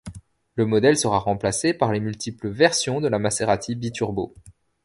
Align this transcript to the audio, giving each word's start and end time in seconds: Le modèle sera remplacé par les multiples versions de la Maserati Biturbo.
Le 0.55 0.65
modèle 0.65 0.97
sera 0.97 1.19
remplacé 1.19 1.75
par 1.75 1.91
les 1.93 1.99
multiples 1.99 2.49
versions 2.49 3.01
de 3.01 3.07
la 3.07 3.19
Maserati 3.19 3.75
Biturbo. 3.75 4.33